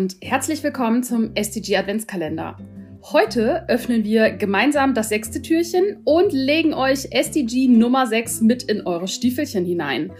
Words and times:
und 0.00 0.16
herzlich 0.22 0.62
willkommen 0.62 1.02
zum 1.02 1.32
SDG 1.34 1.76
Adventskalender. 1.76 2.56
Heute 3.12 3.68
öffnen 3.68 4.02
wir 4.02 4.30
gemeinsam 4.30 4.94
das 4.94 5.10
sechste 5.10 5.42
Türchen 5.42 6.00
und 6.04 6.32
legen 6.32 6.72
euch 6.72 7.08
SDG 7.10 7.68
Nummer 7.68 8.06
6 8.06 8.40
mit 8.40 8.62
in 8.62 8.86
eure 8.86 9.08
Stiefelchen 9.08 9.66
hinein. 9.66 10.10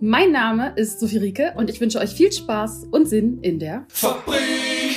Mein 0.00 0.32
Name 0.32 0.72
ist 0.76 0.98
Sophie 0.98 1.18
Rieke 1.18 1.52
und 1.58 1.68
ich 1.68 1.78
wünsche 1.78 1.98
euch 1.98 2.14
viel 2.14 2.32
Spaß 2.32 2.84
und 2.90 3.06
Sinn 3.06 3.40
in 3.42 3.58
der 3.58 3.84
Fabrik 3.88 4.96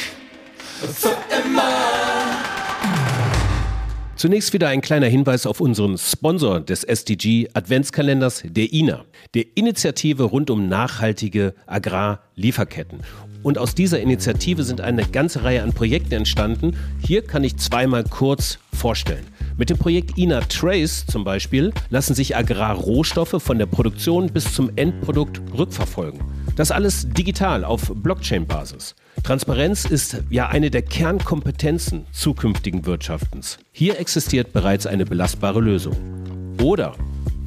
für 0.79 1.17
immer. 1.43 2.40
Zunächst 4.21 4.53
wieder 4.53 4.67
ein 4.67 4.81
kleiner 4.81 5.07
Hinweis 5.07 5.47
auf 5.47 5.59
unseren 5.61 5.97
Sponsor 5.97 6.61
des 6.61 6.83
SDG 6.83 7.47
Adventskalenders, 7.55 8.43
der 8.45 8.71
INA, 8.71 9.03
der 9.33 9.45
Initiative 9.55 10.21
rund 10.21 10.51
um 10.51 10.69
nachhaltige 10.69 11.55
Agrarlieferketten. 11.65 12.99
Und 13.41 13.57
aus 13.57 13.73
dieser 13.73 13.99
Initiative 13.99 14.61
sind 14.61 14.79
eine 14.79 15.05
ganze 15.05 15.43
Reihe 15.43 15.63
an 15.63 15.73
Projekten 15.73 16.13
entstanden. 16.13 16.77
Hier 17.03 17.23
kann 17.23 17.43
ich 17.43 17.57
zweimal 17.57 18.03
kurz 18.03 18.59
vorstellen. 18.71 19.25
Mit 19.57 19.71
dem 19.71 19.79
Projekt 19.79 20.19
INA 20.19 20.41
Trace 20.41 21.03
zum 21.07 21.23
Beispiel 21.23 21.73
lassen 21.89 22.13
sich 22.13 22.35
Agrarrohstoffe 22.37 23.41
von 23.41 23.57
der 23.57 23.65
Produktion 23.65 24.31
bis 24.31 24.53
zum 24.53 24.69
Endprodukt 24.75 25.41
rückverfolgen. 25.57 26.19
Das 26.61 26.69
alles 26.69 27.07
digital 27.09 27.63
auf 27.63 27.91
Blockchain-Basis. 27.91 28.93
Transparenz 29.23 29.85
ist 29.85 30.21
ja 30.29 30.49
eine 30.49 30.69
der 30.69 30.83
Kernkompetenzen 30.83 32.05
zukünftigen 32.11 32.85
Wirtschaftens. 32.85 33.57
Hier 33.71 33.99
existiert 33.99 34.53
bereits 34.53 34.85
eine 34.85 35.07
belastbare 35.07 35.59
Lösung. 35.59 35.95
Oder 36.61 36.93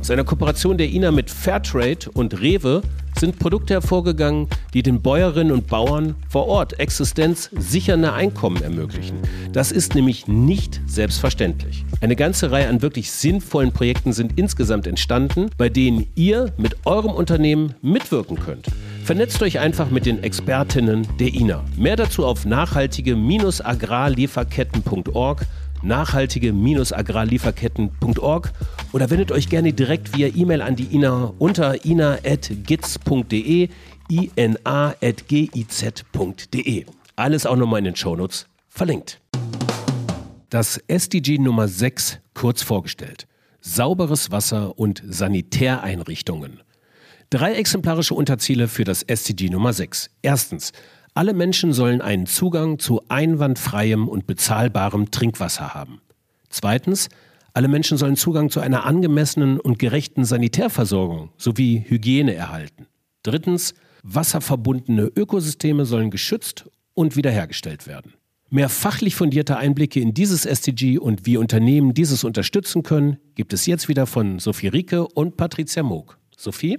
aus 0.00 0.10
einer 0.10 0.24
Kooperation 0.24 0.78
der 0.78 0.88
INA 0.88 1.12
mit 1.12 1.30
Fairtrade 1.30 2.10
und 2.12 2.40
Rewe 2.40 2.82
sind 3.16 3.38
Produkte 3.38 3.74
hervorgegangen, 3.74 4.48
die 4.74 4.82
den 4.82 5.00
Bäuerinnen 5.00 5.52
und 5.52 5.68
Bauern 5.68 6.16
vor 6.28 6.48
Ort 6.48 6.80
existenzsichernde 6.80 8.12
Einkommen 8.12 8.62
ermöglichen. 8.64 9.18
Das 9.52 9.70
ist 9.70 9.94
nämlich 9.94 10.26
nicht 10.26 10.80
selbstverständlich. 10.86 11.84
Eine 12.00 12.16
ganze 12.16 12.50
Reihe 12.50 12.68
an 12.68 12.82
wirklich 12.82 13.12
sinnvollen 13.12 13.70
Projekten 13.70 14.12
sind 14.12 14.40
insgesamt 14.40 14.88
entstanden, 14.88 15.50
bei 15.56 15.68
denen 15.68 16.08
ihr 16.16 16.52
mit 16.56 16.84
eurem 16.84 17.12
Unternehmen 17.12 17.76
mitwirken 17.80 18.40
könnt. 18.40 18.66
Vernetzt 19.04 19.40
euch 19.42 19.58
einfach 19.58 19.90
mit 19.90 20.06
den 20.06 20.22
Expertinnen 20.22 21.06
der 21.18 21.34
INA. 21.34 21.62
Mehr 21.76 21.96
dazu 21.96 22.24
auf 22.24 22.46
nachhaltige-agrarlieferketten.org 22.46 25.46
nachhaltige-agrarlieferketten.org 25.82 28.52
oder 28.92 29.10
wendet 29.10 29.30
euch 29.30 29.50
gerne 29.50 29.74
direkt 29.74 30.16
via 30.16 30.28
E-Mail 30.28 30.62
an 30.62 30.76
die 30.76 30.84
INA 30.84 31.34
unter 31.38 31.84
ina.giz.de 31.84 33.68
ina.giz.de. 34.08 34.46
Alles 37.16 37.44
auch 37.44 37.56
nochmal 37.56 37.80
in 37.80 37.84
den 37.84 37.96
Shownotes 37.96 38.46
verlinkt. 38.70 39.20
Das 40.48 40.80
SDG 40.88 41.36
Nummer 41.36 41.68
6 41.68 42.20
kurz 42.32 42.62
vorgestellt. 42.62 43.26
Sauberes 43.60 44.30
Wasser 44.30 44.78
und 44.78 45.02
Sanitäreinrichtungen. 45.06 46.62
Drei 47.34 47.54
exemplarische 47.54 48.14
Unterziele 48.14 48.68
für 48.68 48.84
das 48.84 49.02
SDG 49.02 49.48
Nummer 49.48 49.72
6. 49.72 50.08
Erstens, 50.22 50.70
alle 51.14 51.34
Menschen 51.34 51.72
sollen 51.72 52.00
einen 52.00 52.26
Zugang 52.26 52.78
zu 52.78 53.02
einwandfreiem 53.08 54.06
und 54.06 54.28
bezahlbarem 54.28 55.10
Trinkwasser 55.10 55.74
haben. 55.74 56.00
Zweitens, 56.48 57.08
alle 57.52 57.66
Menschen 57.66 57.98
sollen 57.98 58.14
Zugang 58.14 58.50
zu 58.50 58.60
einer 58.60 58.86
angemessenen 58.86 59.58
und 59.58 59.80
gerechten 59.80 60.24
Sanitärversorgung 60.24 61.30
sowie 61.36 61.84
Hygiene 61.88 62.34
erhalten. 62.34 62.86
Drittens, 63.24 63.74
wasserverbundene 64.04 65.10
Ökosysteme 65.16 65.86
sollen 65.86 66.12
geschützt 66.12 66.70
und 66.94 67.16
wiederhergestellt 67.16 67.88
werden. 67.88 68.14
Mehr 68.48 68.68
fachlich 68.68 69.16
fundierte 69.16 69.56
Einblicke 69.56 69.98
in 69.98 70.14
dieses 70.14 70.46
SDG 70.46 70.98
und 70.98 71.26
wie 71.26 71.36
Unternehmen 71.36 71.94
dieses 71.94 72.22
unterstützen 72.22 72.84
können, 72.84 73.16
gibt 73.34 73.52
es 73.52 73.66
jetzt 73.66 73.88
wieder 73.88 74.06
von 74.06 74.38
Sophie 74.38 74.68
Rieke 74.68 75.08
und 75.08 75.36
Patricia 75.36 75.82
Moog. 75.82 76.16
Sophie? 76.36 76.78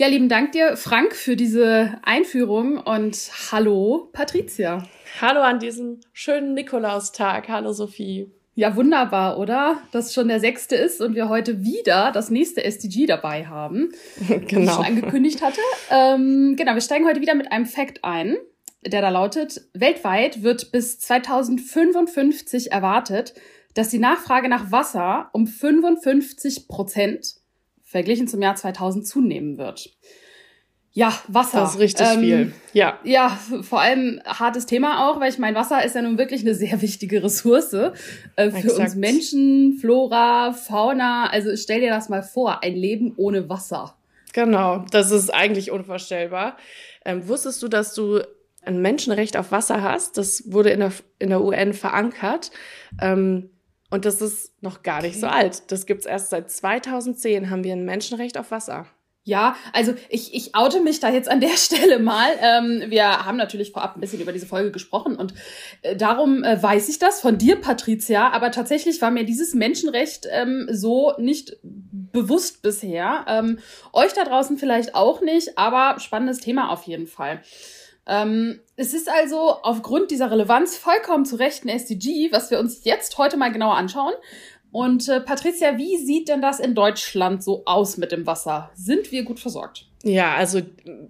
Ja, 0.00 0.06
lieben 0.06 0.30
Dank 0.30 0.52
dir, 0.52 0.78
Frank, 0.78 1.14
für 1.14 1.36
diese 1.36 1.98
Einführung 2.02 2.78
und 2.78 3.18
hallo, 3.52 4.08
Patricia. 4.14 4.82
Hallo 5.20 5.42
an 5.42 5.58
diesem 5.58 6.00
schönen 6.14 6.54
Nikolaustag. 6.54 7.50
Hallo, 7.50 7.74
Sophie. 7.74 8.32
Ja, 8.54 8.76
wunderbar, 8.76 9.38
oder? 9.38 9.82
Dass 9.92 10.14
schon 10.14 10.28
der 10.28 10.40
sechste 10.40 10.74
ist 10.74 11.02
und 11.02 11.14
wir 11.14 11.28
heute 11.28 11.62
wieder 11.64 12.12
das 12.12 12.30
nächste 12.30 12.64
SDG 12.64 13.04
dabei 13.04 13.44
haben. 13.46 13.92
Genau. 14.26 14.40
Wie 14.48 14.64
ich 14.64 14.70
schon 14.70 14.84
angekündigt 14.86 15.42
hatte. 15.42 15.60
Ähm, 15.90 16.54
genau, 16.56 16.72
wir 16.72 16.80
steigen 16.80 17.06
heute 17.06 17.20
wieder 17.20 17.34
mit 17.34 17.52
einem 17.52 17.66
Fact 17.66 18.02
ein, 18.02 18.38
der 18.86 19.02
da 19.02 19.10
lautet, 19.10 19.68
weltweit 19.74 20.42
wird 20.42 20.72
bis 20.72 20.98
2055 21.00 22.72
erwartet, 22.72 23.34
dass 23.74 23.90
die 23.90 23.98
Nachfrage 23.98 24.48
nach 24.48 24.72
Wasser 24.72 25.28
um 25.34 25.46
55 25.46 26.68
Prozent 26.68 27.39
verglichen 27.90 28.28
zum 28.28 28.40
Jahr 28.40 28.54
2000 28.54 29.04
zunehmen 29.04 29.58
wird. 29.58 29.90
Ja, 30.92 31.12
Wasser. 31.26 31.60
Das 31.60 31.74
ist 31.74 31.80
richtig 31.80 32.06
ähm, 32.06 32.20
viel. 32.20 32.52
Ja. 32.72 32.98
Ja, 33.02 33.38
vor 33.62 33.80
allem 33.80 34.20
hartes 34.24 34.66
Thema 34.66 35.08
auch, 35.08 35.20
weil 35.20 35.30
ich 35.30 35.38
meine, 35.38 35.56
Wasser 35.56 35.84
ist 35.84 35.96
ja 35.96 36.02
nun 36.02 36.16
wirklich 36.16 36.42
eine 36.42 36.54
sehr 36.54 36.80
wichtige 36.82 37.22
Ressource 37.22 37.72
äh, 37.72 37.90
für 38.36 38.56
Exakt. 38.56 38.78
uns 38.78 38.94
Menschen, 38.94 39.78
Flora, 39.80 40.52
Fauna. 40.52 41.28
Also 41.30 41.56
stell 41.56 41.80
dir 41.80 41.90
das 41.90 42.08
mal 42.08 42.22
vor, 42.22 42.62
ein 42.62 42.76
Leben 42.76 43.12
ohne 43.16 43.48
Wasser. 43.48 43.96
Genau, 44.32 44.84
das 44.92 45.10
ist 45.10 45.34
eigentlich 45.34 45.72
unvorstellbar. 45.72 46.56
Ähm, 47.04 47.26
wusstest 47.26 47.60
du, 47.60 47.66
dass 47.66 47.94
du 47.94 48.20
ein 48.64 48.80
Menschenrecht 48.80 49.36
auf 49.36 49.50
Wasser 49.50 49.82
hast? 49.82 50.16
Das 50.16 50.52
wurde 50.52 50.70
in 50.70 50.78
der, 50.78 50.92
in 51.18 51.30
der 51.30 51.42
UN 51.42 51.72
verankert. 51.72 52.52
Ähm, 53.00 53.50
und 53.90 54.04
das 54.04 54.20
ist 54.20 54.62
noch 54.62 54.82
gar 54.82 55.02
nicht 55.02 55.16
okay. 55.16 55.20
so 55.20 55.26
alt. 55.26 55.70
Das 55.72 55.86
gibt's 55.86 56.06
erst 56.06 56.30
seit 56.30 56.50
2010 56.50 57.50
haben 57.50 57.64
wir 57.64 57.72
ein 57.72 57.84
Menschenrecht 57.84 58.38
auf 58.38 58.50
Wasser. 58.50 58.86
Ja, 59.22 59.54
also 59.74 59.94
ich, 60.08 60.34
ich 60.34 60.54
oute 60.54 60.80
mich 60.80 60.98
da 60.98 61.10
jetzt 61.10 61.28
an 61.28 61.40
der 61.40 61.50
Stelle 61.56 61.98
mal. 61.98 62.30
Ähm, 62.40 62.84
wir 62.88 63.26
haben 63.26 63.36
natürlich 63.36 63.70
vorab 63.72 63.96
ein 63.96 64.00
bisschen 64.00 64.20
über 64.20 64.32
diese 64.32 64.46
Folge 64.46 64.70
gesprochen 64.70 65.16
und 65.16 65.34
äh, 65.82 65.94
darum 65.94 66.42
äh, 66.42 66.60
weiß 66.60 66.88
ich 66.88 66.98
das 66.98 67.20
von 67.20 67.36
dir, 67.36 67.56
Patricia. 67.60 68.30
Aber 68.30 68.50
tatsächlich 68.50 69.02
war 69.02 69.10
mir 69.10 69.24
dieses 69.24 69.54
Menschenrecht 69.54 70.26
ähm, 70.30 70.68
so 70.70 71.12
nicht 71.18 71.58
bewusst 71.62 72.62
bisher. 72.62 73.26
Ähm, 73.28 73.58
euch 73.92 74.14
da 74.14 74.24
draußen 74.24 74.56
vielleicht 74.56 74.94
auch 74.94 75.20
nicht, 75.20 75.58
aber 75.58 76.00
spannendes 76.00 76.38
Thema 76.38 76.70
auf 76.70 76.84
jeden 76.84 77.06
Fall. 77.06 77.42
Ähm, 78.10 78.58
es 78.74 78.92
ist 78.92 79.08
also 79.08 79.62
aufgrund 79.62 80.10
dieser 80.10 80.32
Relevanz 80.32 80.76
vollkommen 80.76 81.24
zu 81.24 81.36
Recht 81.36 81.64
ein 81.64 81.68
SDG, 81.68 82.32
was 82.32 82.50
wir 82.50 82.58
uns 82.58 82.84
jetzt 82.84 83.16
heute 83.18 83.36
mal 83.36 83.52
genauer 83.52 83.76
anschauen. 83.76 84.14
Und 84.72 85.08
äh, 85.08 85.20
Patricia, 85.20 85.78
wie 85.78 85.96
sieht 85.96 86.28
denn 86.28 86.42
das 86.42 86.58
in 86.58 86.74
Deutschland 86.74 87.42
so 87.44 87.62
aus 87.66 87.96
mit 87.98 88.10
dem 88.10 88.26
Wasser? 88.26 88.70
Sind 88.74 89.12
wir 89.12 89.22
gut 89.22 89.38
versorgt? 89.38 89.89
Ja, 90.02 90.34
also 90.34 90.62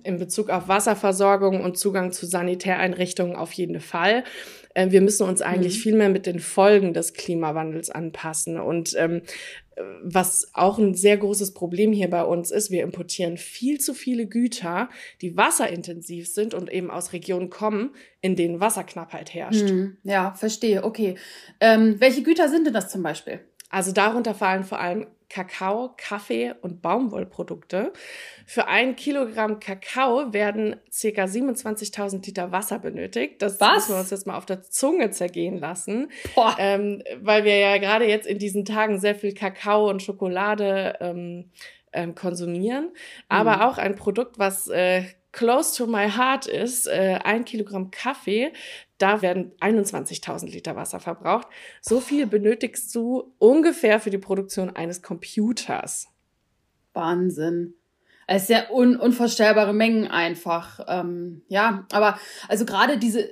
in 0.02 0.18
Bezug 0.18 0.50
auf 0.50 0.66
Wasserversorgung 0.66 1.62
und 1.62 1.78
Zugang 1.78 2.10
zu 2.12 2.26
Sanitäreinrichtungen 2.26 3.36
auf 3.36 3.52
jeden 3.52 3.80
Fall. 3.80 4.24
Äh, 4.74 4.90
wir 4.90 5.00
müssen 5.00 5.28
uns 5.28 5.42
eigentlich 5.42 5.76
mhm. 5.76 5.80
viel 5.80 5.94
mehr 5.96 6.08
mit 6.08 6.26
den 6.26 6.40
Folgen 6.40 6.92
des 6.92 7.14
Klimawandels 7.14 7.90
anpassen. 7.90 8.58
Und 8.58 8.94
ähm, 8.98 9.22
was 10.02 10.50
auch 10.54 10.78
ein 10.78 10.94
sehr 10.94 11.16
großes 11.16 11.54
Problem 11.54 11.92
hier 11.92 12.10
bei 12.10 12.24
uns 12.24 12.50
ist, 12.50 12.70
wir 12.70 12.82
importieren 12.82 13.36
viel 13.36 13.80
zu 13.80 13.94
viele 13.94 14.26
Güter, 14.26 14.90
die 15.20 15.36
wasserintensiv 15.36 16.28
sind 16.28 16.54
und 16.54 16.70
eben 16.70 16.90
aus 16.90 17.12
Regionen 17.12 17.50
kommen, 17.50 17.94
in 18.20 18.36
denen 18.36 18.60
Wasserknappheit 18.60 19.32
herrscht. 19.32 19.70
Mhm. 19.70 19.96
Ja, 20.02 20.34
verstehe. 20.34 20.84
Okay. 20.84 21.14
Ähm, 21.60 21.96
welche 21.98 22.22
Güter 22.22 22.48
sind 22.48 22.66
denn 22.66 22.74
das 22.74 22.90
zum 22.90 23.02
Beispiel? 23.02 23.40
Also 23.70 23.92
darunter 23.92 24.34
fallen 24.34 24.64
vor 24.64 24.80
allem 24.80 25.06
Kakao, 25.30 25.94
Kaffee 25.96 26.52
und 26.60 26.82
Baumwollprodukte. 26.82 27.92
Für 28.44 28.66
ein 28.66 28.96
Kilogramm 28.96 29.60
Kakao 29.60 30.32
werden 30.32 30.76
ca. 30.90 31.24
27.000 31.24 32.26
Liter 32.26 32.52
Wasser 32.52 32.80
benötigt. 32.80 33.40
Das 33.40 33.60
Was? 33.60 33.74
müssen 33.74 33.94
wir 33.94 34.00
uns 34.00 34.10
jetzt 34.10 34.26
mal 34.26 34.36
auf 34.36 34.44
der 34.44 34.62
Zunge 34.62 35.10
zergehen 35.12 35.56
lassen, 35.56 36.10
ähm, 36.58 37.02
weil 37.22 37.44
wir 37.44 37.56
ja 37.56 37.78
gerade 37.78 38.06
jetzt 38.06 38.26
in 38.26 38.38
diesen 38.38 38.64
Tagen 38.64 38.98
sehr 38.98 39.14
viel 39.14 39.32
Kakao 39.32 39.88
und 39.88 40.02
Schokolade 40.02 40.96
ähm, 41.00 41.50
ähm, 41.92 42.14
konsumieren. 42.16 42.90
Aber 43.28 43.56
mhm. 43.56 43.62
auch 43.62 43.78
ein 43.78 43.94
Produkt, 43.94 44.38
was 44.38 44.68
äh, 44.68 45.04
close 45.32 45.76
to 45.76 45.86
my 45.86 46.08
heart 46.08 46.46
ist, 46.46 46.86
äh, 46.86 47.18
ein 47.24 47.44
Kilogramm 47.44 47.90
Kaffee, 47.90 48.52
da 48.98 49.22
werden 49.22 49.52
21.000 49.60 50.46
Liter 50.46 50.76
Wasser 50.76 51.00
verbraucht. 51.00 51.48
So 51.80 52.00
viel 52.00 52.26
benötigst 52.26 52.94
du 52.94 53.32
ungefähr 53.38 54.00
für 54.00 54.10
die 54.10 54.18
Produktion 54.18 54.70
eines 54.70 55.02
Computers. 55.02 56.08
Wahnsinn. 56.92 57.74
Es 58.26 58.42
ist 58.42 58.50
ja 58.50 58.70
un 58.70 58.96
unvorstellbare 58.96 59.72
Mengen 59.72 60.06
einfach. 60.06 60.80
Ähm, 60.86 61.42
ja, 61.48 61.86
aber 61.90 62.18
also 62.48 62.64
gerade 62.64 62.98
diese, 62.98 63.28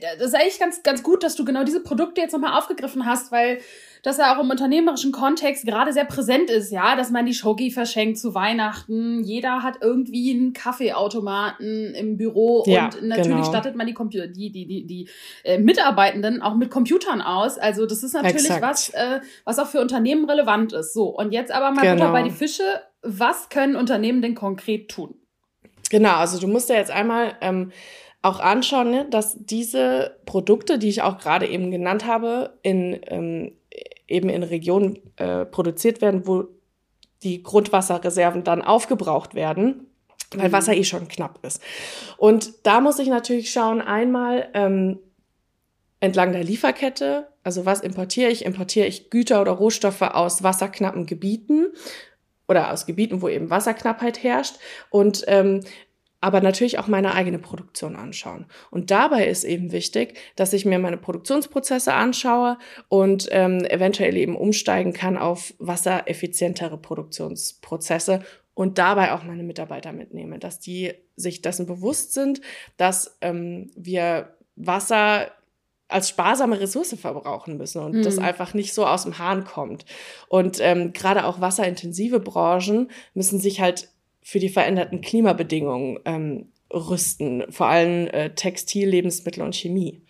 das 0.00 0.28
ist 0.28 0.34
eigentlich 0.34 0.58
ganz, 0.58 0.82
ganz 0.82 1.02
gut, 1.02 1.22
dass 1.22 1.36
du 1.36 1.44
genau 1.44 1.64
diese 1.64 1.82
Produkte 1.82 2.20
jetzt 2.20 2.32
nochmal 2.32 2.58
aufgegriffen 2.58 3.06
hast, 3.06 3.32
weil 3.32 3.58
das 4.04 4.18
ja 4.18 4.36
auch 4.36 4.42
im 4.42 4.50
unternehmerischen 4.50 5.12
Kontext 5.12 5.64
gerade 5.64 5.92
sehr 5.92 6.04
präsent 6.04 6.50
ist, 6.50 6.70
ja, 6.70 6.94
dass 6.94 7.10
man 7.10 7.24
die 7.24 7.32
Schoki 7.32 7.70
verschenkt 7.70 8.18
zu 8.18 8.34
Weihnachten. 8.34 9.24
Jeder 9.24 9.62
hat 9.62 9.78
irgendwie 9.80 10.30
einen 10.32 10.52
Kaffeeautomaten 10.52 11.94
im 11.94 12.18
Büro 12.18 12.64
ja, 12.66 12.84
und 12.84 13.02
natürlich 13.02 13.28
genau. 13.28 13.44
stattet 13.44 13.76
man 13.76 13.86
die, 13.86 13.94
Computer, 13.94 14.26
die, 14.26 14.52
die, 14.52 14.66
die, 14.66 14.86
die 14.86 15.08
äh, 15.42 15.58
Mitarbeitenden 15.58 16.42
auch 16.42 16.54
mit 16.54 16.70
Computern 16.70 17.22
aus. 17.22 17.56
Also 17.56 17.86
das 17.86 18.02
ist 18.02 18.12
natürlich 18.12 18.44
Exakt. 18.44 18.62
was, 18.62 18.90
äh, 18.90 19.20
was 19.44 19.58
auch 19.58 19.68
für 19.68 19.80
Unternehmen 19.80 20.28
relevant 20.28 20.74
ist. 20.74 20.92
So, 20.92 21.06
und 21.08 21.32
jetzt 21.32 21.50
aber 21.50 21.70
mal 21.70 21.82
genau. 21.82 22.12
bei 22.12 22.22
die 22.22 22.30
Fische. 22.30 22.62
Was 23.06 23.50
können 23.50 23.76
Unternehmen 23.76 24.22
denn 24.22 24.34
konkret 24.34 24.90
tun? 24.90 25.14
Genau, 25.90 26.16
also 26.16 26.40
du 26.40 26.46
musst 26.46 26.68
ja 26.70 26.76
jetzt 26.76 26.90
einmal 26.90 27.36
ähm, 27.40 27.70
auch 28.24 28.40
anschauen, 28.40 28.90
ne, 28.90 29.06
dass 29.10 29.36
diese 29.38 30.16
Produkte, 30.24 30.78
die 30.78 30.88
ich 30.88 31.02
auch 31.02 31.18
gerade 31.18 31.46
eben 31.46 31.70
genannt 31.70 32.06
habe, 32.06 32.54
in 32.62 32.98
ähm, 33.06 33.52
eben 34.06 34.28
in 34.28 34.42
Regionen 34.42 34.98
äh, 35.16 35.44
produziert 35.44 36.00
werden, 36.00 36.26
wo 36.26 36.44
die 37.22 37.42
Grundwasserreserven 37.42 38.44
dann 38.44 38.62
aufgebraucht 38.62 39.34
werden, 39.34 39.86
weil 40.34 40.48
mhm. 40.48 40.52
Wasser 40.52 40.74
eh 40.74 40.84
schon 40.84 41.08
knapp 41.08 41.38
ist. 41.42 41.62
Und 42.16 42.54
da 42.64 42.80
muss 42.80 42.98
ich 42.98 43.08
natürlich 43.08 43.50
schauen, 43.50 43.80
einmal 43.80 44.48
ähm, 44.54 44.98
entlang 46.00 46.32
der 46.32 46.44
Lieferkette, 46.44 47.28
also 47.42 47.66
was 47.66 47.80
importiere 47.80 48.30
ich? 48.30 48.44
Importiere 48.44 48.86
ich 48.86 49.10
Güter 49.10 49.40
oder 49.40 49.52
Rohstoffe 49.52 50.02
aus 50.02 50.42
wasserknappen 50.42 51.06
Gebieten 51.06 51.66
oder 52.46 52.72
aus 52.72 52.86
Gebieten, 52.86 53.22
wo 53.22 53.28
eben 53.28 53.50
Wasserknappheit 53.50 54.22
herrscht 54.22 54.56
und 54.90 55.24
ähm, 55.26 55.60
aber 56.24 56.40
natürlich 56.40 56.78
auch 56.78 56.86
meine 56.86 57.12
eigene 57.12 57.38
Produktion 57.38 57.96
anschauen. 57.96 58.46
Und 58.70 58.90
dabei 58.90 59.26
ist 59.26 59.44
eben 59.44 59.72
wichtig, 59.72 60.16
dass 60.36 60.54
ich 60.54 60.64
mir 60.64 60.78
meine 60.78 60.96
Produktionsprozesse 60.96 61.92
anschaue 61.92 62.56
und 62.88 63.28
ähm, 63.30 63.62
eventuell 63.66 64.16
eben 64.16 64.34
umsteigen 64.34 64.94
kann 64.94 65.18
auf 65.18 65.52
wassereffizientere 65.58 66.78
Produktionsprozesse 66.78 68.22
und 68.54 68.78
dabei 68.78 69.12
auch 69.12 69.22
meine 69.22 69.42
Mitarbeiter 69.42 69.92
mitnehme, 69.92 70.38
dass 70.38 70.60
die 70.60 70.94
sich 71.14 71.42
dessen 71.42 71.66
bewusst 71.66 72.14
sind, 72.14 72.40
dass 72.78 73.18
ähm, 73.20 73.70
wir 73.76 74.34
Wasser 74.56 75.30
als 75.88 76.08
sparsame 76.08 76.58
Ressource 76.58 76.96
verbrauchen 76.98 77.58
müssen 77.58 77.82
und 77.82 77.96
mhm. 77.96 78.02
das 78.02 78.16
einfach 78.16 78.54
nicht 78.54 78.72
so 78.72 78.86
aus 78.86 79.02
dem 79.02 79.18
Hahn 79.18 79.44
kommt. 79.44 79.84
Und 80.28 80.58
ähm, 80.62 80.94
gerade 80.94 81.26
auch 81.26 81.42
wasserintensive 81.42 82.18
Branchen 82.18 82.90
müssen 83.12 83.38
sich 83.40 83.60
halt 83.60 83.90
für 84.24 84.40
die 84.40 84.48
veränderten 84.48 85.02
Klimabedingungen 85.02 86.00
ähm, 86.06 86.48
rüsten, 86.72 87.44
vor 87.50 87.66
allem 87.66 88.08
äh, 88.08 88.30
Textil, 88.30 88.88
Lebensmittel 88.88 89.42
und 89.42 89.54
Chemie. 89.54 90.00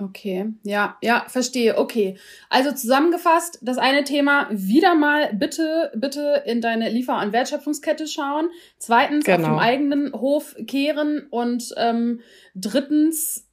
Okay, 0.00 0.48
ja, 0.64 0.96
ja, 1.00 1.26
verstehe. 1.28 1.78
Okay. 1.78 2.18
Also 2.50 2.72
zusammengefasst, 2.72 3.60
das 3.62 3.78
eine 3.78 4.02
Thema, 4.02 4.48
wieder 4.50 4.96
mal 4.96 5.32
bitte, 5.34 5.92
bitte 5.94 6.42
in 6.44 6.60
deine 6.60 6.88
Liefer- 6.88 7.20
und 7.22 7.32
Wertschöpfungskette 7.32 8.08
schauen. 8.08 8.48
Zweitens, 8.78 9.24
genau. 9.24 9.36
auf 9.36 9.44
dem 9.44 9.58
eigenen 9.58 10.12
Hof 10.12 10.56
kehren 10.66 11.28
und 11.30 11.72
ähm, 11.76 12.20
drittens, 12.54 13.48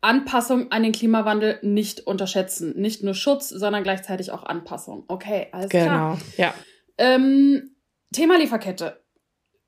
Anpassung 0.00 0.72
an 0.72 0.82
den 0.82 0.92
Klimawandel 0.92 1.58
nicht 1.62 2.06
unterschätzen. 2.06 2.74
Nicht 2.80 3.04
nur 3.04 3.14
Schutz, 3.14 3.50
sondern 3.50 3.84
gleichzeitig 3.84 4.32
auch 4.32 4.42
Anpassung. 4.42 5.04
Okay, 5.06 5.48
alles 5.52 5.68
genau. 5.68 5.84
klar. 5.84 6.18
Genau, 6.18 6.22
ja. 6.38 6.54
Ähm, 6.98 7.76
Thema 8.12 8.36
Lieferkette 8.38 9.01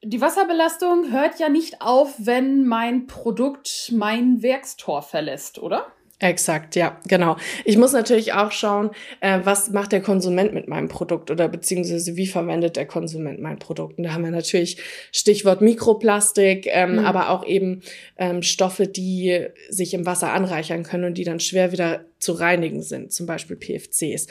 die 0.04 0.20
Wasserbelastung 0.20 1.10
hört 1.10 1.38
ja 1.38 1.48
nicht 1.48 1.80
auf, 1.80 2.14
wenn 2.18 2.66
mein 2.66 3.06
Produkt 3.06 3.90
mein 3.92 4.42
Werkstor 4.42 5.02
verlässt, 5.02 5.58
oder? 5.58 5.86
Exakt, 6.24 6.74
ja, 6.74 6.98
genau. 7.06 7.36
Ich 7.66 7.76
muss 7.76 7.92
natürlich 7.92 8.32
auch 8.32 8.50
schauen, 8.50 8.92
äh, 9.20 9.40
was 9.44 9.68
macht 9.72 9.92
der 9.92 10.00
Konsument 10.00 10.54
mit 10.54 10.68
meinem 10.68 10.88
Produkt 10.88 11.30
oder 11.30 11.48
beziehungsweise 11.48 12.16
wie 12.16 12.26
verwendet 12.26 12.76
der 12.76 12.86
Konsument 12.86 13.42
mein 13.42 13.58
Produkt. 13.58 13.98
Und 13.98 14.04
da 14.04 14.14
haben 14.14 14.24
wir 14.24 14.30
natürlich 14.30 14.78
Stichwort 15.12 15.60
Mikroplastik, 15.60 16.66
ähm, 16.70 16.92
mhm. 16.92 16.98
aber 17.00 17.28
auch 17.28 17.44
eben 17.44 17.82
ähm, 18.16 18.42
Stoffe, 18.42 18.86
die 18.86 19.48
sich 19.68 19.92
im 19.92 20.06
Wasser 20.06 20.32
anreichern 20.32 20.82
können 20.82 21.04
und 21.04 21.18
die 21.18 21.24
dann 21.24 21.40
schwer 21.40 21.72
wieder 21.72 22.06
zu 22.20 22.32
reinigen 22.32 22.80
sind, 22.80 23.12
zum 23.12 23.26
Beispiel 23.26 23.56
PFCs. 23.56 24.26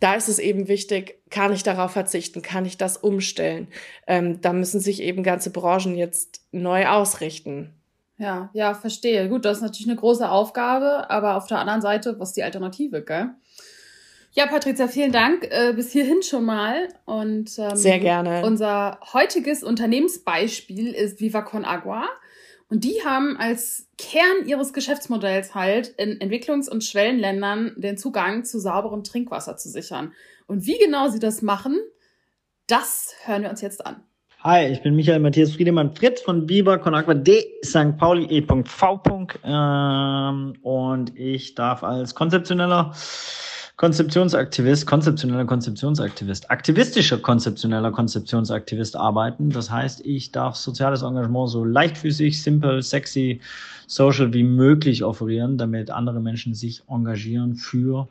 Da 0.00 0.16
ist 0.16 0.28
es 0.28 0.40
eben 0.40 0.66
wichtig, 0.66 1.20
kann 1.30 1.52
ich 1.52 1.62
darauf 1.62 1.92
verzichten, 1.92 2.42
kann 2.42 2.66
ich 2.66 2.76
das 2.76 2.96
umstellen. 2.96 3.68
Ähm, 4.08 4.40
da 4.40 4.52
müssen 4.52 4.80
sich 4.80 5.00
eben 5.00 5.22
ganze 5.22 5.50
Branchen 5.50 5.94
jetzt 5.94 6.40
neu 6.50 6.88
ausrichten. 6.88 7.72
Ja, 8.18 8.50
ja, 8.54 8.74
verstehe. 8.74 9.28
Gut, 9.28 9.44
das 9.44 9.58
ist 9.58 9.62
natürlich 9.62 9.88
eine 9.88 9.98
große 9.98 10.28
Aufgabe, 10.28 11.10
aber 11.10 11.36
auf 11.36 11.46
der 11.46 11.58
anderen 11.58 11.82
Seite, 11.82 12.18
was 12.18 12.30
ist 12.30 12.36
die 12.36 12.42
Alternative, 12.42 13.02
gell? 13.02 13.30
Ja, 14.32 14.46
Patricia, 14.46 14.86
vielen 14.86 15.12
Dank 15.12 15.44
äh, 15.50 15.72
bis 15.74 15.92
hierhin 15.92 16.22
schon 16.22 16.44
mal. 16.44 16.88
Und 17.06 17.58
ähm, 17.58 17.74
sehr 17.74 17.98
gerne. 17.98 18.44
Unser 18.44 19.00
heutiges 19.14 19.62
Unternehmensbeispiel 19.62 20.92
ist 20.92 21.20
Viva 21.20 21.40
Con 21.42 21.64
Agua. 21.64 22.06
Und 22.68 22.84
die 22.84 23.02
haben 23.04 23.36
als 23.38 23.88
Kern 23.96 24.44
ihres 24.46 24.72
Geschäftsmodells 24.72 25.54
halt 25.54 25.88
in 25.96 26.18
Entwicklungs- 26.18 26.68
und 26.68 26.84
Schwellenländern 26.84 27.74
den 27.76 27.96
Zugang 27.96 28.44
zu 28.44 28.58
sauberem 28.58 29.04
Trinkwasser 29.04 29.56
zu 29.56 29.68
sichern. 29.68 30.12
Und 30.46 30.66
wie 30.66 30.78
genau 30.78 31.08
sie 31.08 31.20
das 31.20 31.42
machen, 31.42 31.78
das 32.66 33.14
hören 33.24 33.42
wir 33.42 33.50
uns 33.50 33.60
jetzt 33.60 33.86
an. 33.86 34.02
Hi, 34.46 34.68
ich 34.68 34.80
bin 34.80 34.94
Michael 34.94 35.18
Matthias 35.18 35.50
Friedemann 35.50 35.92
Fritz 35.92 36.22
von 36.22 36.48
Viva 36.48 36.78
Conagua 36.78 37.14
de 37.14 37.44
St. 37.64 37.96
Pauli 37.98 38.26
E.V. 38.26 39.02
Ähm, 39.42 40.54
und 40.62 41.18
ich 41.18 41.56
darf 41.56 41.82
als 41.82 42.14
konzeptioneller 42.14 42.94
Konzeptionsaktivist, 43.74 44.86
konzeptioneller 44.86 45.46
Konzeptionsaktivist, 45.46 46.48
aktivistischer 46.48 47.18
konzeptioneller 47.18 47.90
Konzeptionsaktivist 47.90 48.94
arbeiten. 48.94 49.50
Das 49.50 49.68
heißt, 49.68 50.06
ich 50.06 50.30
darf 50.30 50.54
soziales 50.54 51.02
Engagement 51.02 51.50
so 51.50 51.64
leichtfüßig, 51.64 52.40
simpel, 52.40 52.82
sexy, 52.82 53.40
social 53.88 54.32
wie 54.32 54.44
möglich 54.44 55.02
offerieren, 55.02 55.58
damit 55.58 55.90
andere 55.90 56.20
Menschen 56.20 56.54
sich 56.54 56.84
engagieren 56.88 57.56
für 57.56 58.06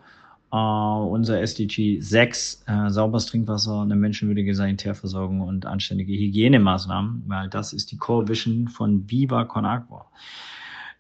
Uh, 0.53 1.07
unser 1.09 1.42
SDG 1.42 2.00
6, 2.00 2.63
äh, 2.68 2.89
sauberes 2.89 3.25
Trinkwasser, 3.25 3.81
eine 3.81 3.95
menschenwürdige 3.95 4.56
Sanitärversorgung 4.56 5.42
und 5.42 5.65
anständige 5.65 6.13
Hygienemaßnahmen, 6.13 7.24
weil 7.27 7.50
das 7.50 7.74
ist 7.74 7.92
die 7.92 7.97
Core 7.97 8.27
Vision 8.27 8.69
von 8.69 9.09
Viva 9.09 9.44
Con 9.44 9.65
Agua. 9.65 10.06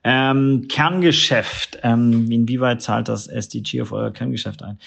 Ähm, 0.03 0.67
Kerngeschäft, 0.67 1.79
ähm, 1.83 2.29
inwieweit 2.29 2.81
zahlt 2.81 3.07
das 3.07 3.27
SDG 3.27 3.81
auf 3.81 3.91
euer 3.91 4.11
Kerngeschäft 4.11 4.61
ein? 4.61 4.77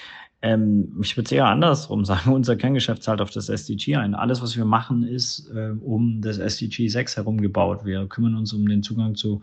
Ähm, 0.41 0.97
ich 1.03 1.17
würde 1.17 1.27
es 1.27 1.33
eher 1.33 1.47
andersrum 1.47 2.05
sagen, 2.05 2.33
unser 2.35 2.55
Kerngeschäft 2.55 3.03
zahlt 3.03 3.21
auf 3.21 3.31
das 3.31 3.49
SDG 3.49 3.97
ein. 3.97 4.15
Alles, 4.15 4.43
was 4.43 4.57
wir 4.57 4.65
machen, 4.65 5.03
ist 5.03 5.51
äh, 5.51 5.71
um 5.81 6.21
das 6.21 6.39
SDG 6.39 6.89
6 6.89 7.17
herum 7.17 7.41
gebaut. 7.41 7.85
Wir 7.85 8.07
kümmern 8.07 8.37
uns 8.37 8.53
um 8.53 8.69
den 8.69 8.83
Zugang 8.83 9.17
zu 9.17 9.43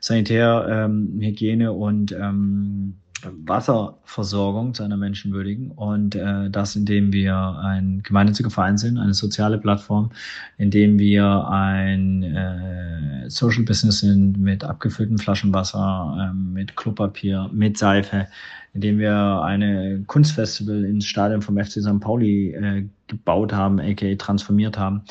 Sanitär, 0.00 0.66
ähm, 0.68 1.18
Hygiene 1.20 1.72
und 1.72 2.12
ähm, 2.12 2.96
Wasserversorgung 3.22 4.74
zu 4.74 4.82
einer 4.82 4.96
menschenwürdigen 4.96 5.70
und 5.72 6.14
äh, 6.14 6.50
das, 6.50 6.76
indem 6.76 7.12
wir 7.12 7.34
ein 7.62 8.02
gemeinnütziger 8.02 8.50
Verein 8.50 8.78
sind, 8.78 8.98
eine 8.98 9.14
soziale 9.14 9.58
Plattform, 9.58 10.10
indem 10.56 10.98
wir 10.98 11.48
ein 11.48 12.22
äh, 12.22 13.28
Social 13.28 13.64
Business 13.64 14.00
sind 14.00 14.38
mit 14.38 14.64
abgefülltem 14.64 15.18
Flaschenwasser, 15.18 16.30
äh, 16.30 16.34
mit 16.34 16.76
Klopapier, 16.76 17.50
mit 17.52 17.76
Seife, 17.78 18.26
indem 18.74 18.98
wir 18.98 19.42
eine 19.42 20.02
Kunstfestival 20.06 20.84
ins 20.84 21.06
Stadion 21.06 21.42
vom 21.42 21.58
FC 21.58 21.80
St. 21.82 22.00
Pauli 22.00 22.54
äh, 22.54 22.86
gebaut 23.08 23.52
haben, 23.52 23.80
aka 23.80 24.14
transformiert 24.16 24.78
haben 24.78 25.02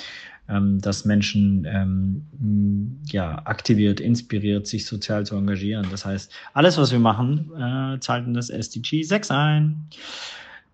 ähm, 0.49 0.79
dass 0.79 1.05
Menschen 1.05 1.65
ähm, 1.69 2.99
ja, 3.05 3.41
aktiviert, 3.45 3.99
inspiriert, 3.99 4.67
sich 4.67 4.85
sozial 4.85 5.25
zu 5.25 5.35
engagieren. 5.35 5.87
Das 5.91 6.05
heißt, 6.05 6.31
alles, 6.53 6.77
was 6.77 6.91
wir 6.91 6.99
machen, 6.99 7.51
äh, 7.57 7.99
zahlt 7.99 8.27
in 8.27 8.33
das 8.33 8.49
SDG 8.49 9.03
6 9.03 9.31
ein. 9.31 9.87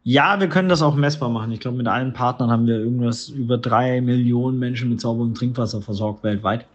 Ja, 0.04 0.40
wir 0.40 0.50
können 0.50 0.70
das 0.70 0.82
auch 0.82 0.96
messbar 0.96 1.30
machen. 1.30 1.52
Ich 1.52 1.62
glaube, 1.62 1.78
mit 1.78 1.88
allen 1.88 2.14
Partnern 2.14 2.52
haben 2.52 2.68
wir 2.68 2.76
irgendwas 2.76 3.30
über 3.30 3.58
drei 3.58 4.02
Millionen 4.02 4.60
Menschen 4.60 4.90
mit 4.90 5.00
sauberem 5.00 5.34
Trinkwasser 5.34 5.82
versorgt 5.82 6.24
weltweit. 6.24 6.66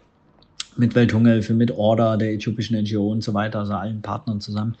Mit 0.77 0.95
Welthungerhilfe, 0.95 1.53
mit 1.53 1.71
Order 1.71 2.17
der 2.17 2.33
äthiopischen 2.33 2.81
NGO 2.81 3.11
und 3.11 3.23
so 3.23 3.33
weiter, 3.33 3.59
also 3.59 3.73
allen 3.73 4.01
Partnern 4.01 4.41
zusammen. 4.41 4.75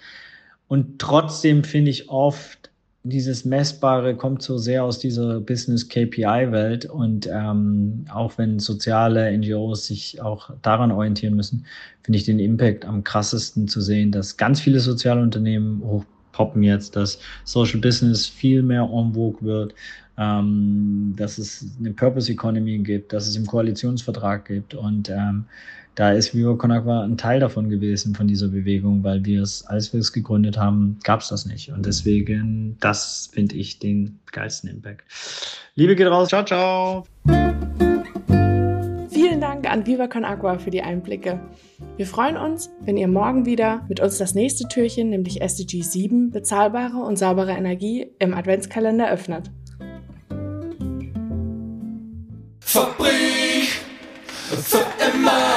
Und 0.67 0.99
trotzdem 0.99 1.63
finde 1.63 1.91
ich 1.91 2.09
oft, 2.09 2.69
dieses 3.09 3.45
Messbare 3.45 4.15
kommt 4.15 4.41
so 4.41 4.57
sehr 4.57 4.83
aus 4.83 4.99
dieser 4.99 5.39
Business-KPI-Welt 5.39 6.85
und 6.85 7.27
ähm, 7.27 8.05
auch 8.13 8.37
wenn 8.37 8.59
soziale 8.59 9.35
NGOs 9.37 9.87
sich 9.87 10.21
auch 10.21 10.51
daran 10.61 10.91
orientieren 10.91 11.35
müssen, 11.35 11.65
finde 12.03 12.17
ich 12.17 12.25
den 12.25 12.39
Impact 12.39 12.85
am 12.85 13.03
krassesten 13.03 13.67
zu 13.67 13.81
sehen, 13.81 14.11
dass 14.11 14.37
ganz 14.37 14.61
viele 14.61 14.79
soziale 14.79 15.21
Unternehmen, 15.21 15.81
hoch 15.83 16.05
poppen 16.31 16.63
jetzt, 16.63 16.95
dass 16.95 17.19
Social 17.43 17.81
Business 17.81 18.25
viel 18.25 18.61
mehr 18.61 18.83
en 18.83 19.13
vogue 19.13 19.41
wird, 19.41 19.73
ähm, 20.19 21.13
dass 21.15 21.37
es 21.37 21.65
eine 21.79 21.91
Purpose 21.91 22.31
Economy 22.31 22.77
gibt, 22.79 23.13
dass 23.13 23.27
es 23.27 23.35
im 23.35 23.45
Koalitionsvertrag 23.45 24.45
gibt 24.45 24.73
und 24.73 25.09
ähm, 25.09 25.45
da 25.95 26.11
ist 26.11 26.33
Viva 26.33 26.53
Con 26.53 26.71
Agua 26.71 27.03
ein 27.03 27.17
Teil 27.17 27.41
davon 27.41 27.69
gewesen, 27.69 28.15
von 28.15 28.27
dieser 28.27 28.47
Bewegung, 28.47 29.03
weil 29.03 29.25
wir 29.25 29.41
es, 29.41 29.65
als 29.65 29.91
wir 29.91 29.99
es 29.99 30.13
gegründet 30.13 30.57
haben, 30.57 30.97
gab 31.03 31.19
es 31.19 31.27
das 31.27 31.45
nicht. 31.45 31.73
Und 31.73 31.85
deswegen, 31.85 32.77
das 32.79 33.29
finde 33.33 33.55
ich 33.55 33.79
den 33.79 34.19
geilsten 34.31 34.69
Impact. 34.69 35.03
Liebe 35.75 35.97
geht 35.97 36.07
raus. 36.07 36.29
Ciao, 36.29 36.45
ciao. 36.45 37.05
Vielen 39.09 39.41
Dank 39.41 39.69
an 39.69 39.85
Viva 39.85 40.07
Con 40.07 40.23
Agua 40.23 40.57
für 40.57 40.71
die 40.71 40.81
Einblicke. 40.81 41.41
Wir 41.97 42.05
freuen 42.05 42.37
uns, 42.37 42.69
wenn 42.81 42.95
ihr 42.95 43.09
morgen 43.09 43.45
wieder 43.45 43.85
mit 43.89 43.99
uns 43.99 44.17
das 44.17 44.33
nächste 44.33 44.69
Türchen, 44.69 45.09
nämlich 45.09 45.41
SDG 45.41 45.81
7, 45.81 46.31
bezahlbare 46.31 46.97
und 46.97 47.17
saubere 47.17 47.51
Energie 47.51 48.07
im 48.19 48.33
Adventskalender 48.33 49.11
öffnet. 49.11 49.51
So 54.61 54.77
am 54.99 55.48